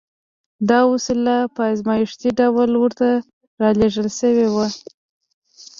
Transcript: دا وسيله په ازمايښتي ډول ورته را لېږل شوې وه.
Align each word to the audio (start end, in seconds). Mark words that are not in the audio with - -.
دا 0.69 0.79
وسيله 0.91 1.37
په 1.55 1.61
ازمايښتي 1.73 2.29
ډول 2.39 2.71
ورته 2.77 3.07
را 3.61 3.69
لېږل 3.79 4.07
شوې 4.19 4.47
وه. 4.53 4.67